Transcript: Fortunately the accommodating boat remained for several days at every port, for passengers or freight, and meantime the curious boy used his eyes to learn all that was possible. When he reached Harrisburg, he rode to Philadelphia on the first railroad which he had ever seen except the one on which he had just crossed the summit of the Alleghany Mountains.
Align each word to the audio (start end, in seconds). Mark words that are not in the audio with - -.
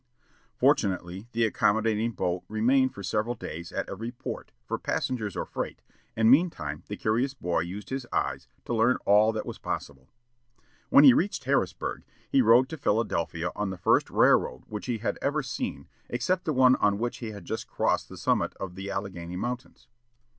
Fortunately 0.55 1.27
the 1.31 1.45
accommodating 1.45 2.13
boat 2.13 2.41
remained 2.47 2.91
for 2.91 3.03
several 3.03 3.35
days 3.35 3.71
at 3.71 3.87
every 3.87 4.09
port, 4.11 4.51
for 4.65 4.79
passengers 4.79 5.37
or 5.37 5.45
freight, 5.45 5.83
and 6.15 6.27
meantime 6.31 6.81
the 6.87 6.97
curious 6.97 7.35
boy 7.35 7.59
used 7.59 7.91
his 7.91 8.07
eyes 8.11 8.47
to 8.65 8.73
learn 8.73 8.97
all 9.05 9.31
that 9.31 9.45
was 9.45 9.59
possible. 9.59 10.09
When 10.89 11.03
he 11.03 11.13
reached 11.13 11.43
Harrisburg, 11.43 12.01
he 12.27 12.41
rode 12.41 12.67
to 12.69 12.77
Philadelphia 12.77 13.51
on 13.55 13.69
the 13.69 13.77
first 13.77 14.09
railroad 14.09 14.63
which 14.65 14.87
he 14.87 14.97
had 14.97 15.19
ever 15.21 15.43
seen 15.43 15.87
except 16.09 16.45
the 16.45 16.53
one 16.53 16.75
on 16.77 16.97
which 16.97 17.17
he 17.17 17.29
had 17.29 17.45
just 17.45 17.67
crossed 17.67 18.09
the 18.09 18.17
summit 18.17 18.55
of 18.55 18.73
the 18.73 18.89
Alleghany 18.89 19.35
Mountains. 19.35 19.87